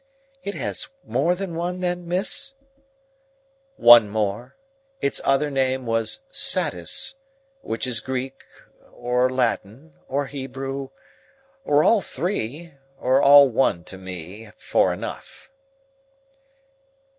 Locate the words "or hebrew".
10.07-10.89